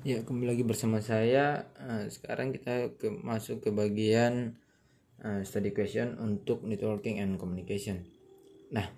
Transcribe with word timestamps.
Ya, 0.00 0.24
kembali 0.24 0.56
lagi 0.56 0.64
bersama 0.64 1.04
saya. 1.04 1.68
Uh, 1.76 2.08
sekarang 2.08 2.56
kita 2.56 2.96
ke, 2.96 3.12
masuk 3.20 3.60
ke 3.60 3.68
bagian 3.68 4.56
uh, 5.20 5.44
study 5.44 5.76
question 5.76 6.16
untuk 6.16 6.64
networking 6.64 7.20
and 7.20 7.36
communication. 7.36 8.08
Nah, 8.72 8.88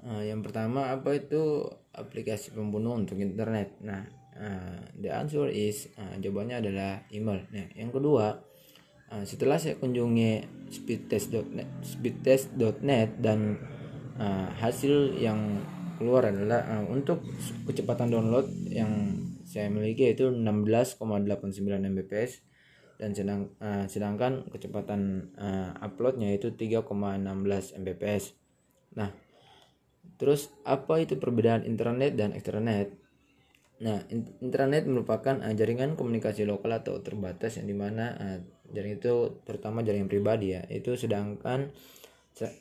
uh, 0.00 0.24
yang 0.24 0.40
pertama 0.40 0.96
apa 0.96 1.12
itu 1.20 1.68
aplikasi 1.92 2.56
pembunuh 2.56 2.96
untuk 2.96 3.20
internet? 3.20 3.84
Nah, 3.84 4.00
uh, 4.32 4.80
the 4.96 5.12
answer 5.12 5.44
is 5.52 5.92
uh, 6.00 6.16
jawabannya 6.16 6.64
adalah 6.64 7.04
email. 7.12 7.44
Nah, 7.52 7.68
yang 7.76 7.92
kedua, 7.92 8.40
uh, 9.12 9.24
setelah 9.28 9.60
saya 9.60 9.76
kunjungi 9.76 10.48
speedtest.net, 10.72 11.84
speedtest.net 11.84 13.20
dan 13.20 13.60
uh, 14.16 14.48
hasil 14.56 15.20
yang 15.20 15.60
keluar 16.00 16.32
adalah 16.32 16.64
uh, 16.64 16.88
untuk 16.88 17.20
kecepatan 17.68 18.08
download 18.08 18.48
yang 18.72 19.20
saya 19.50 19.66
miliki 19.66 20.06
yaitu 20.06 20.30
16,89 20.30 21.02
Mbps 21.66 22.46
dan 23.02 23.10
sedang 23.18 23.50
uh, 23.58 23.90
sedangkan 23.90 24.46
kecepatan 24.46 25.34
uh, 25.34 25.74
uploadnya 25.82 26.30
itu 26.30 26.54
3,16 26.54 26.86
Mbps. 27.82 28.38
Nah, 28.94 29.10
terus 30.22 30.54
apa 30.62 31.02
itu 31.02 31.18
perbedaan 31.18 31.66
internet 31.66 32.14
dan 32.14 32.30
extranet? 32.30 32.94
Nah, 33.82 34.06
internet 34.38 34.86
merupakan 34.86 35.42
uh, 35.42 35.50
jaringan 35.56 35.98
komunikasi 35.98 36.46
lokal 36.46 36.78
atau 36.78 37.02
terbatas 37.02 37.58
yang 37.58 37.66
di 37.66 37.74
mana 37.74 38.14
uh, 38.14 38.38
jaringan 38.70 39.02
itu 39.02 39.14
terutama 39.42 39.82
jaringan 39.82 40.06
pribadi 40.06 40.54
ya. 40.54 40.62
Itu 40.70 40.94
sedangkan 40.94 41.74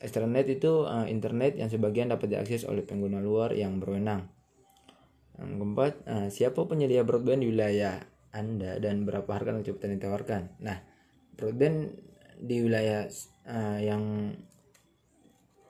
extranet 0.02 0.50
itu 0.50 0.90
internet 1.08 1.56
yang 1.56 1.70
sebagian 1.70 2.10
dapat 2.10 2.34
diakses 2.34 2.66
oleh 2.66 2.82
pengguna 2.82 3.22
luar 3.22 3.54
yang 3.54 3.78
berwenang. 3.78 4.39
Keempat, 5.60 5.94
uh, 6.08 6.28
siapa 6.32 6.64
penyedia 6.64 7.04
broadband 7.04 7.44
di 7.44 7.52
wilayah 7.52 8.00
Anda 8.32 8.80
dan 8.80 9.04
berapa 9.04 9.28
harga 9.28 9.60
kecepatan 9.60 9.92
yang 9.92 10.00
ditawarkan? 10.00 10.42
Nah, 10.64 10.78
broadband 11.36 11.92
di 12.40 12.64
wilayah 12.64 13.12
uh, 13.44 13.80
yang 13.84 14.32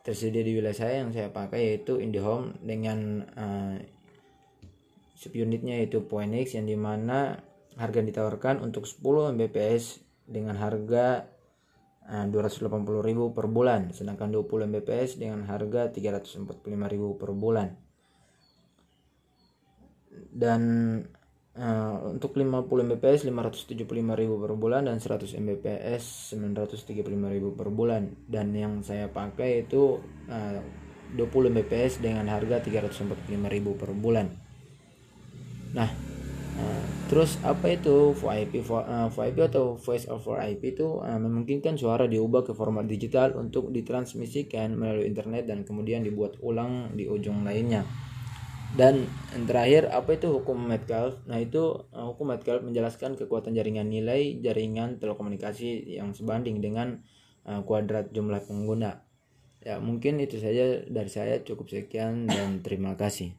tersedia 0.05 0.45
di 0.45 0.53
wilayah 0.57 0.77
saya 0.77 0.95
yang 1.05 1.11
saya 1.11 1.33
pakai 1.33 1.73
yaitu 1.73 1.97
IndiHome 1.97 2.57
dengan 2.61 3.25
uh, 3.33 3.75
subunitnya 5.17 5.83
yaitu 5.83 6.05
Poinix 6.07 6.55
yang 6.55 6.69
di 6.69 6.79
mana 6.79 7.43
harga 7.75 7.99
yang 7.99 8.09
ditawarkan 8.09 8.63
untuk 8.63 8.87
10 8.87 9.35
Mbps 9.35 10.01
dengan 10.29 10.55
harga 10.55 11.27
uh, 12.07 12.25
280.000 12.25 13.35
per 13.35 13.45
bulan 13.51 13.91
sedangkan 13.91 14.31
20 14.31 14.71
Mbps 14.71 15.19
dengan 15.19 15.43
harga 15.45 15.91
345.000 15.91 16.47
per 17.19 17.31
bulan 17.35 17.88
dan 20.33 20.61
uh, 21.57 21.95
untuk 22.09 22.37
50 22.37 22.65
Mbps 22.69 23.25
575.000 23.27 23.85
per 24.15 24.53
bulan 24.55 24.87
dan 24.87 24.97
100 24.97 25.35
Mbps 25.35 26.35
935.000 26.37 27.57
per 27.57 27.67
bulan. 27.69 28.03
Dan 28.25 28.53
yang 28.55 28.79
saya 28.85 29.09
pakai 29.09 29.65
itu 29.67 29.99
uh, 30.29 30.61
20 31.15 31.55
Mbps 31.57 31.99
dengan 31.99 32.29
harga 32.29 32.61
345.000 32.61 33.81
per 33.81 33.91
bulan. 33.97 34.29
Nah 35.73 35.89
uh, 36.57 36.83
terus 37.09 37.41
apa 37.41 37.73
itu 37.73 38.13
VoIP 38.13 38.61
uh, 38.69 39.09
VoIP 39.09 39.37
atau 39.49 39.73
Voice 39.81 40.05
over 40.13 40.37
IP 40.45 40.77
itu 40.77 41.01
memungkinkan 41.01 41.73
suara 41.73 42.05
diubah 42.05 42.45
ke 42.45 42.53
format 42.53 42.85
digital 42.85 43.33
untuk 43.33 43.73
ditransmisikan 43.73 44.77
melalui 44.77 45.09
internet 45.09 45.49
dan 45.49 45.65
kemudian 45.65 46.05
dibuat 46.05 46.37
ulang 46.45 46.93
di 46.93 47.09
ujung 47.09 47.41
lainnya 47.41 47.81
dan 48.77 49.09
yang 49.33 49.45
terakhir 49.49 49.89
apa 49.89 50.13
itu 50.13 50.29
hukum 50.29 50.57
Metcalfe? 50.61 51.17
Nah 51.25 51.41
itu 51.41 51.89
uh, 51.89 52.05
hukum 52.13 52.29
Metcalfe 52.29 52.61
menjelaskan 52.61 53.17
kekuatan 53.17 53.57
jaringan 53.57 53.89
nilai 53.89 54.37
jaringan 54.45 55.01
telekomunikasi 55.01 55.97
yang 55.97 56.13
sebanding 56.13 56.61
dengan 56.61 57.01
uh, 57.49 57.65
kuadrat 57.65 58.13
jumlah 58.13 58.45
pengguna. 58.45 59.01
Ya 59.65 59.81
mungkin 59.81 60.21
itu 60.21 60.37
saja 60.37 60.85
dari 60.85 61.09
saya 61.09 61.41
cukup 61.41 61.67
sekian 61.67 62.29
dan 62.29 62.61
terima 62.61 62.93
kasih. 62.93 63.33